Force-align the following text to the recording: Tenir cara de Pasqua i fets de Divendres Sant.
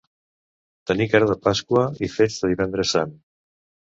Tenir 0.91 1.05
cara 1.11 1.27
de 1.31 1.35
Pasqua 1.47 1.83
i 2.07 2.09
fets 2.13 2.39
de 2.45 2.49
Divendres 2.53 2.95
Sant. 2.97 3.15